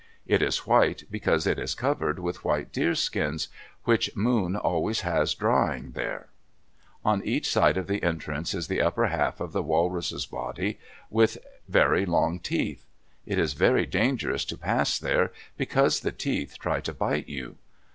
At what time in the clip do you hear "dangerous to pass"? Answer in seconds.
13.85-14.99